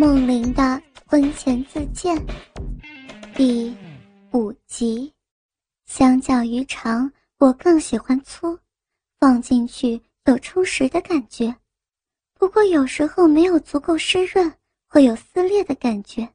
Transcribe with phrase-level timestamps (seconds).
[0.00, 2.16] 梦玲的婚前自荐
[3.34, 3.76] 第
[4.32, 5.12] 五集。
[5.84, 8.58] 相较于长，我更喜欢粗，
[9.18, 11.54] 放进去有充实的感觉。
[12.38, 14.50] 不过有时候没有足够湿润，
[14.88, 16.26] 会有撕裂的感觉。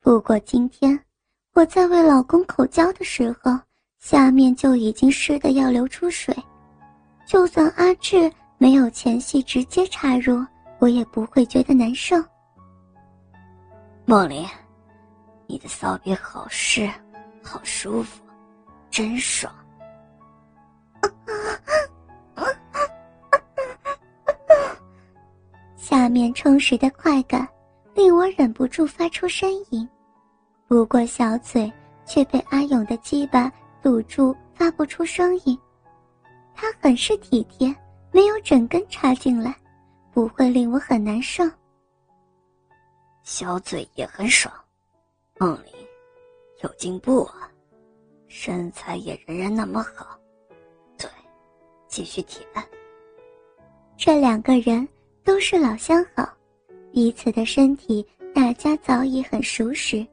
[0.00, 0.98] 不过今天
[1.54, 3.56] 我在为老公口交的时候，
[4.00, 6.36] 下面就已经湿得要流出水。
[7.28, 8.28] 就算阿志
[8.58, 10.44] 没有前戏直接插入，
[10.80, 12.16] 我也不会觉得难受。
[14.04, 14.44] 梦玲，
[15.46, 16.90] 你的骚逼好湿，
[17.42, 18.20] 好舒服，
[18.90, 19.52] 真爽。
[25.76, 27.46] 下面充实的快感
[27.94, 29.88] 令我忍不住发出呻吟，
[30.66, 31.72] 不过小嘴
[32.04, 33.50] 却被阿勇的鸡巴
[33.82, 35.56] 堵住，发不出声音。
[36.54, 37.74] 他很是体贴，
[38.10, 39.54] 没有整根插进来，
[40.12, 41.44] 不会令我很难受。
[43.24, 44.52] 小嘴也很爽，
[45.38, 45.72] 梦玲
[46.62, 47.48] 有进步啊，
[48.26, 50.18] 身材也仍然那么好，
[50.98, 51.08] 对，
[51.86, 52.44] 继续舔。
[53.96, 54.86] 这两个人
[55.22, 56.28] 都是老相好，
[56.92, 60.04] 彼此的身体大家早已很熟识，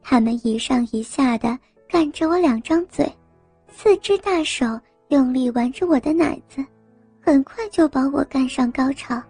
[0.00, 1.58] 他们一上一下的
[1.88, 3.12] 干着我两张嘴，
[3.68, 4.64] 四只大手
[5.08, 6.64] 用力玩着我的奶子，
[7.20, 9.20] 很快就把我干上高潮。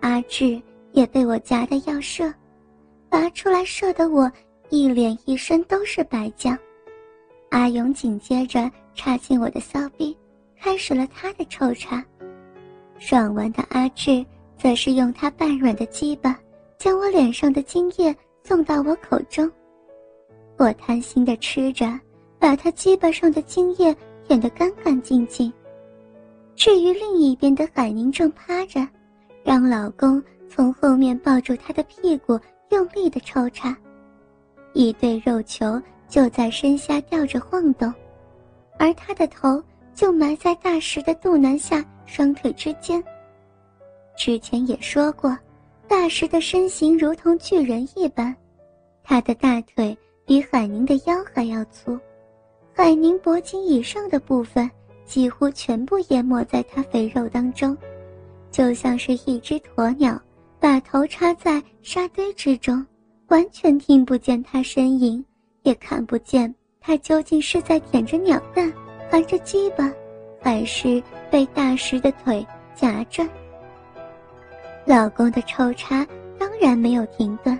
[0.00, 0.60] 阿志。
[0.92, 2.32] 也被我夹得要射，
[3.08, 4.30] 拔出来射的我
[4.68, 6.56] 一脸一身都是白浆。
[7.50, 10.16] 阿勇紧接着插进我的骚逼，
[10.58, 12.02] 开始了他的抽插。
[12.98, 14.24] 爽完的阿志
[14.56, 16.38] 则是用他半软的鸡巴
[16.78, 19.50] 将我脸上的精液送到我口中，
[20.56, 21.98] 我贪心的吃着，
[22.38, 23.94] 把他鸡巴上的精液
[24.26, 25.52] 舔得干干净净。
[26.54, 28.86] 至于另一边的海宁正趴着，
[29.42, 30.22] 让老公。
[30.54, 33.74] 从后面抱住他的屁股，用力的抽插，
[34.74, 37.90] 一对肉球就在身下吊着晃动，
[38.78, 39.62] 而他的头
[39.94, 43.02] 就埋在大石的肚腩下双腿之间。
[44.14, 45.34] 之前也说过，
[45.88, 48.36] 大石的身形如同巨人一般，
[49.02, 49.96] 他的大腿
[50.26, 51.98] 比海宁的腰还要粗，
[52.74, 54.70] 海宁脖颈以上的部分
[55.06, 57.74] 几乎全部淹没在他肥肉当中，
[58.50, 60.20] 就像是一只鸵鸟。
[60.62, 62.86] 把头插在沙堆之中，
[63.26, 65.22] 完全听不见他呻吟，
[65.64, 68.72] 也看不见他究竟是在舔着鸟蛋，
[69.10, 69.92] 含着鸡巴，
[70.40, 71.02] 还是
[71.32, 72.46] 被大石的腿
[72.76, 73.28] 夹着。
[74.84, 76.06] 老公的抽插
[76.38, 77.58] 当然没有停顿，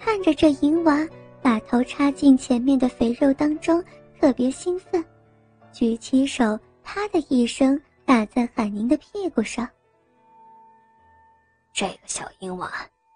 [0.00, 1.06] 看着这银娃
[1.42, 3.84] 把头插进前面的肥肉当中，
[4.18, 5.04] 特别兴奋，
[5.72, 9.68] 举起手，啪的一声打在海宁的屁股上。
[11.78, 12.68] 这个小鹰娃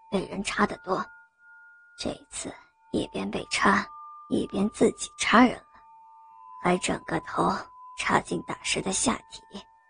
[0.08, 1.04] 被人插得多，
[1.98, 2.54] 这次
[2.92, 3.84] 一边被插，
[4.28, 5.80] 一边自己插人了，
[6.62, 7.52] 还整个头
[7.98, 9.42] 插进大师的下体。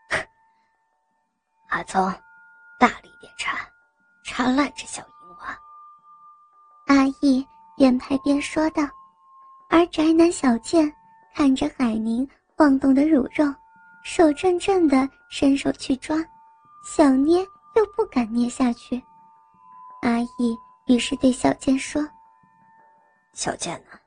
[1.68, 2.10] 阿聪，
[2.80, 3.58] 大力点插，
[4.24, 5.58] 插烂这小鹰娃。
[6.86, 7.46] 阿义
[7.76, 8.82] 边拍边说道，
[9.68, 10.90] 而宅男小健
[11.34, 13.54] 看着海宁晃动的乳肉，
[14.02, 16.16] 手震震的伸手去抓，
[16.82, 17.46] 想捏。
[17.74, 19.02] 又不敢捏下去，
[20.02, 20.56] 阿义
[20.86, 22.02] 于是对小健说
[23.32, 23.98] ：“小健呐，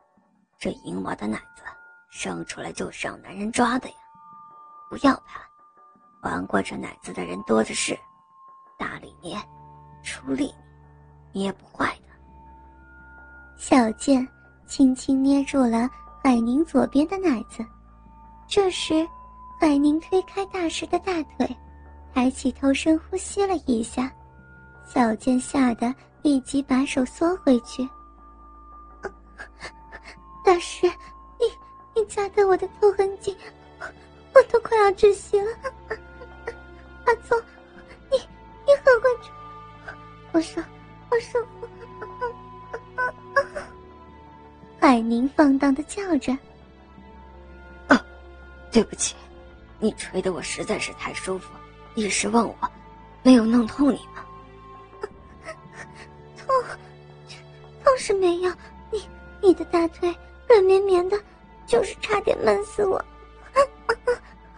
[0.60, 1.64] 这淫娃的奶子
[2.12, 3.96] 生出来就是让男人抓的呀，
[4.90, 5.42] 不要怕，
[6.22, 7.98] 玩过这奶子的人多的是，
[8.78, 9.38] 大力捏，
[10.04, 10.54] 出力
[11.32, 12.14] 捏不坏的。”
[13.58, 14.28] 小健
[14.68, 15.90] 轻轻捏住了
[16.24, 17.66] 海宁左边的奶子，
[18.48, 19.08] 这时，
[19.60, 21.58] 海宁推开大师的大腿。
[22.16, 24.10] 抬起头，深呼吸了一下，
[24.88, 27.86] 小健吓得立即把手缩回去。
[30.46, 30.88] 大师，
[31.38, 31.46] 你
[31.94, 33.36] 你夹得我的头很紧，
[34.34, 35.48] 我都快要窒息了。
[37.06, 37.38] 阿聪，
[38.10, 38.18] 你
[38.66, 39.10] 你很会，
[40.32, 40.64] 我说
[41.12, 41.46] 我说。
[44.80, 46.32] 海宁放荡的叫着
[47.90, 48.02] ：“啊，
[48.72, 49.16] 对不起，
[49.80, 51.60] 你吹的我实在是太舒服了。”
[51.96, 52.56] 一时忘我，
[53.24, 54.26] 没有弄痛你吗？
[56.38, 56.56] 痛，
[57.84, 58.52] 痛是没有。
[58.92, 59.10] 你
[59.42, 60.16] 你的大腿
[60.48, 61.18] 软绵绵的，
[61.66, 63.04] 就是差点闷死我。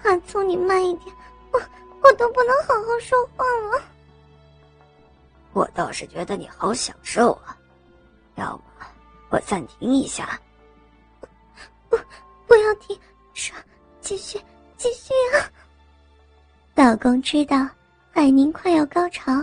[0.04, 1.16] 阿聪，你慢一点，
[1.52, 1.62] 我
[2.02, 3.84] 我都不能好好说话了。
[5.54, 7.58] 我倒是觉得你好享受啊，
[8.36, 8.64] 要不
[9.30, 10.40] 我暂停一下。
[11.90, 11.98] 不，
[12.48, 12.98] 不要停，
[13.34, 13.56] 说，
[14.02, 14.40] 继续，
[14.78, 15.46] 继续啊！
[16.78, 17.68] 老公知道
[18.12, 19.34] 海宁快要高潮，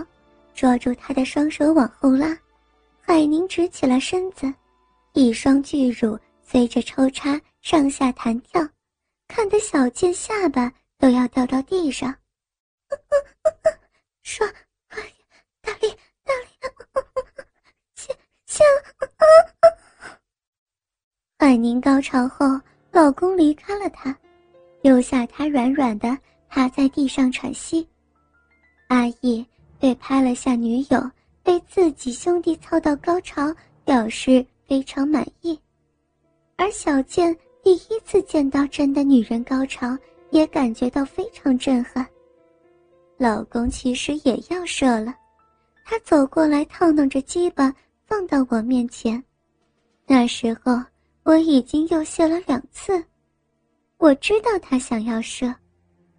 [0.53, 2.33] 抓住她的双手往后拉，
[3.01, 4.51] 海宁直起了身子，
[5.11, 8.65] 一双巨乳随着抽插上下弹跳，
[9.27, 12.15] 看得小贱下巴都要掉到地上。
[14.23, 14.49] 爽，
[15.61, 15.93] 大力
[16.23, 16.71] 大力，
[17.95, 18.13] 下
[18.45, 18.63] 下。
[21.37, 22.45] 海宁高潮后，
[22.91, 24.15] 老公离开了她，
[24.81, 26.17] 留下她软软的
[26.49, 27.87] 趴在地上喘息。
[28.87, 29.45] 阿义
[29.79, 31.11] 被拍了下女友
[31.43, 33.53] 被自己兄弟操到高潮，
[33.83, 35.59] 表示非常满意。
[36.55, 39.97] 而小健第一次见到真的女人高潮，
[40.29, 42.05] 也感觉到非常震撼。
[43.17, 45.13] 老公其实也要射了，
[45.83, 47.73] 他走过来套弄着鸡巴
[48.05, 49.21] 放到我面前。
[50.05, 50.79] 那时候
[51.23, 53.03] 我已经又泄了两次，
[53.97, 55.53] 我知道他想要射，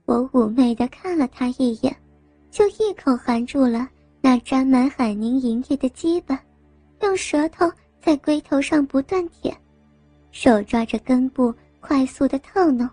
[0.07, 1.95] 我妩媚的看了他一眼。
[2.51, 3.87] 就一口含住了
[4.23, 6.43] 那沾满海宁银液的鸡巴，
[7.03, 7.71] 用舌头
[8.01, 9.55] 在龟头上不断舔，
[10.33, 12.89] 手抓着根部快速的套弄。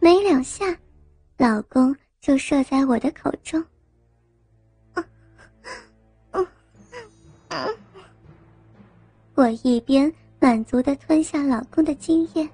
[0.00, 0.76] 没两下，
[1.36, 3.64] 老公就射在我的口中。
[9.34, 12.48] 我一边满足的吞下老公的精液，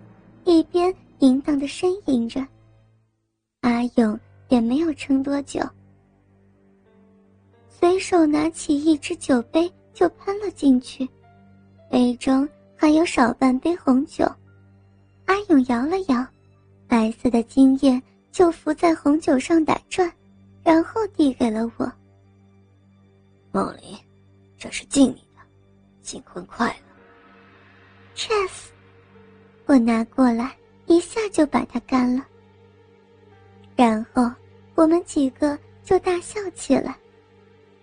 [0.45, 2.47] 一边淫荡的呻吟着。
[3.65, 4.21] 阿勇
[4.51, 5.59] 也没有撑多久。
[7.67, 11.09] 随手拿起一只酒杯就喷了进去，
[11.91, 12.47] 杯中
[12.77, 14.31] 还有少半杯红酒。
[15.25, 16.27] 阿勇摇了摇，
[16.87, 18.01] 白色的精液
[18.31, 20.13] 就浮在红酒上打转，
[20.63, 21.91] 然后递给了我。
[23.51, 23.97] 梦玲，
[24.59, 25.41] 这是敬你的，
[26.03, 26.75] 新婚快乐。
[28.15, 28.69] Cheers！
[29.65, 32.27] 我拿过来，一下就把它干了。
[33.77, 34.31] 然后
[34.75, 36.99] 我们几个就大笑起来。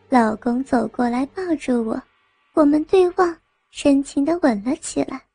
[0.10, 2.02] 老公走过来抱住我，
[2.54, 5.26] 我们对望，深情的吻了起来。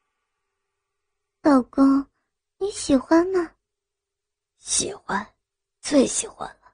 [1.43, 2.07] 老公，
[2.59, 3.51] 你喜欢吗？
[4.59, 5.27] 喜欢，
[5.81, 6.73] 最喜欢了。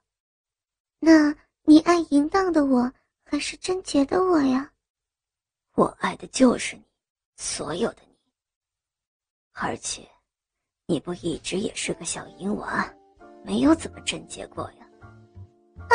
[0.99, 2.93] 那你爱淫荡的我，
[3.25, 4.73] 还是贞洁的我呀？
[5.75, 6.83] 我爱的就是你，
[7.37, 8.17] 所有的你。
[9.53, 10.09] 而且，
[10.87, 12.93] 你不一直也是个小淫娃，
[13.45, 14.87] 没有怎么贞洁过呀？
[15.89, 15.95] 啊，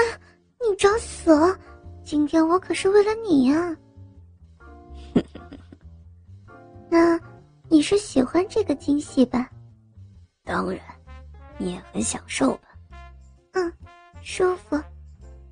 [0.62, 1.58] 你找死！
[2.04, 3.76] 今天我可是为了你呀。
[6.90, 7.20] 那，
[7.70, 9.50] 你是喜欢这个惊喜吧？
[10.44, 10.80] 当然，
[11.58, 12.68] 你也很享受吧？
[13.54, 13.74] 嗯，
[14.22, 14.82] 舒服。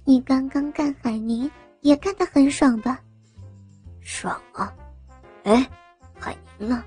[0.03, 1.49] 你刚刚干海宁
[1.81, 2.99] 也干得很爽吧？
[4.01, 4.73] 爽啊！
[5.43, 5.67] 哎，
[6.17, 6.83] 海宁呢？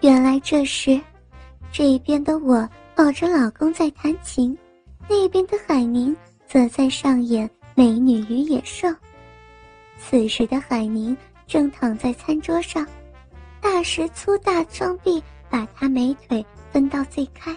[0.00, 0.98] 原来这时，
[1.70, 2.68] 这边的我
[3.00, 4.54] 抱着老公在弹琴，
[5.08, 6.14] 那边的海宁
[6.46, 7.48] 则在上演。
[7.74, 8.86] 美女与野兽。
[9.98, 11.16] 此时的海宁
[11.46, 12.86] 正躺在餐桌上，
[13.58, 17.56] 大石粗大双臂把她美腿分到最开，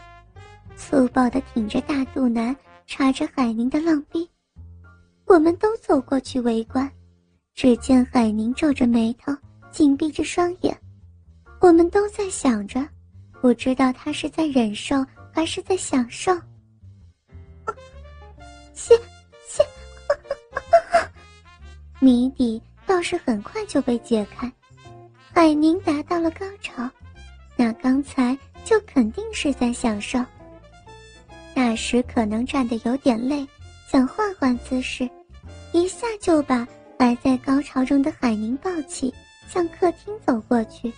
[0.77, 2.55] 粗暴的挺着大肚腩
[2.87, 4.25] 插着海宁的浪逼。
[5.25, 6.89] 我们都走过去围观，
[7.53, 9.35] 只见海宁皱着眉头，
[9.71, 10.73] 紧闭着双眼。
[11.59, 12.81] 我们都在想着，
[13.41, 16.31] 不知道他是在忍受还是在享受。
[18.73, 18.95] 谢。
[21.99, 24.51] 谜底倒是很快就被解开，
[25.33, 26.89] 海宁达到了高潮，
[27.55, 30.19] 那刚才就肯定是在享受。
[31.55, 33.47] 那时可能站得有点累，
[33.89, 35.09] 想换换姿势，
[35.71, 36.67] 一下就把
[36.99, 39.13] 还在高潮中的海宁抱起，
[39.47, 40.91] 向客厅走过去。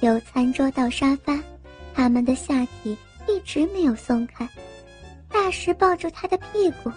[0.00, 1.36] 由餐桌到沙发，
[1.94, 2.96] 他们的下体
[3.28, 4.48] 一直没有松开。
[5.28, 6.90] 大石抱住他的屁股，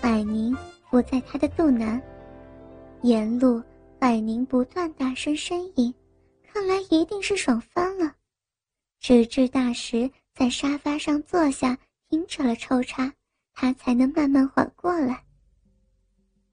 [0.00, 0.56] 海宁
[0.88, 2.00] 伏在他的肚腩。
[3.02, 3.62] 沿路，
[4.00, 5.94] 海宁不断大声呻吟，
[6.52, 8.14] 看来一定是爽翻了。
[8.98, 13.10] 直至大石在沙发上坐下，停止了抽插，
[13.54, 15.24] 他才能慢慢缓过来。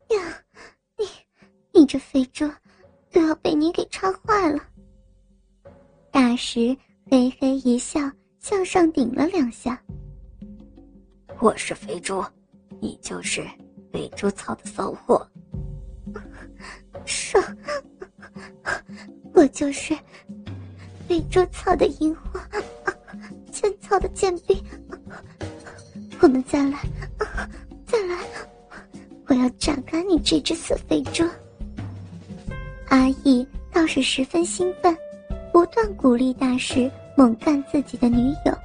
[0.09, 0.43] 呀，
[0.97, 1.05] 你，
[1.73, 2.49] 你这肥猪，
[3.11, 4.63] 都要被你给插坏了！
[6.11, 6.77] 大石
[7.11, 7.99] 嘿嘿一笑，
[8.49, 9.77] 向上顶了两下。
[11.41, 12.23] 我是肥猪，
[12.79, 13.45] 你就是
[13.91, 15.27] 肥猪操的骚货。
[17.05, 17.43] 爽！
[19.33, 19.93] 我就是
[21.09, 22.39] 被猪操的淫货，
[23.51, 24.63] 欠操的贱婢。
[26.21, 26.85] 我们再来，
[27.85, 28.17] 再来！
[29.27, 31.25] 我要榨干你这只死肥猪！
[32.87, 34.97] 阿义倒是十分兴奋，
[35.51, 38.55] 不断鼓励大师猛干自己的女友，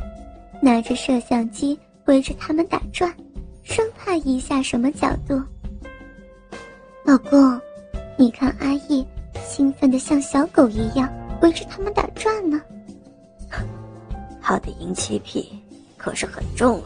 [0.60, 3.10] 拿着摄像机围着他们打转，
[3.62, 5.42] 生怕一下什么角度。
[7.02, 7.58] 老公，
[8.18, 9.06] 你看阿义
[9.42, 12.60] 兴奋的像小狗一样围着他们打转呢。
[14.42, 15.58] 他的淫妻癖
[15.96, 16.84] 可是很重啊。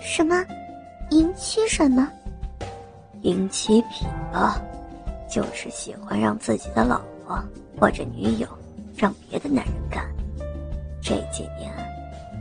[0.00, 0.42] 什么？
[1.10, 2.10] 淫妻什么？
[3.20, 4.58] 淫妻癖啊，
[5.30, 7.38] 就是喜欢让自己的老婆
[7.78, 8.48] 或者女友
[8.96, 10.08] 让别的男人干。
[11.08, 11.72] 这几年，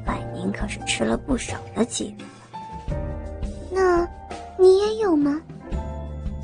[0.06, 2.98] 百宁可是吃了不少的鸡了。
[3.72, 4.06] 那，
[4.60, 5.42] 你也有吗？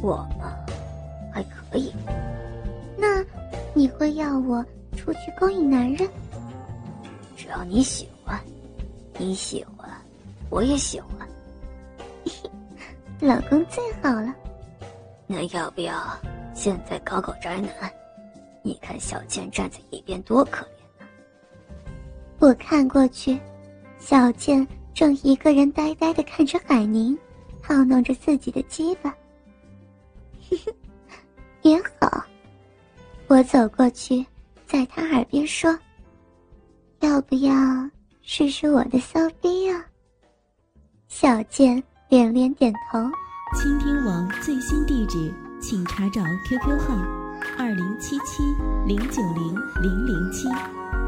[0.02, 0.56] 我嘛，
[1.34, 1.94] 还可以。
[2.98, 3.22] 那，
[3.74, 4.64] 你会要我
[4.96, 6.10] 出去勾引男人？
[7.36, 8.40] 只要你喜欢，
[9.18, 9.90] 你喜欢，
[10.50, 11.28] 我也喜欢。
[13.20, 14.34] 老公最好了。
[15.28, 15.94] 那要不要
[16.54, 17.70] 现在搞搞宅男？
[18.62, 20.83] 你看小倩站在一边多可怜。
[22.44, 23.40] 我看过去，
[24.00, 27.18] 小健正一个人呆呆的看着海宁，
[27.62, 29.16] 套弄着自己的鸡巴。
[31.64, 32.22] 也好，
[33.28, 34.26] 我走过去，
[34.68, 35.74] 在他耳边说
[37.00, 37.54] ：“要不要
[38.24, 39.82] 试试我的骚逼啊？”
[41.08, 43.00] 小健连连点头。
[43.58, 46.94] 倾听网最新地址，请查找 QQ 号：
[47.58, 48.44] 二零七七
[48.86, 50.50] 零九零零零七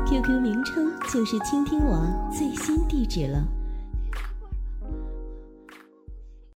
[0.08, 3.44] ，QQ 名称就是倾听网最新地址了。